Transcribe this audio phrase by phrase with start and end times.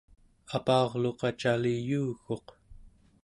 [0.57, 2.47] apa'urluqa cali yuuguq